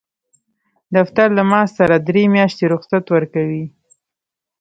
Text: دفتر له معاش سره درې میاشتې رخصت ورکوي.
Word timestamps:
دفتر 0.95 1.27
له 1.37 1.43
معاش 1.49 1.69
سره 1.79 1.95
درې 2.07 2.23
میاشتې 2.35 2.63
رخصت 2.73 3.05
ورکوي. 3.11 3.65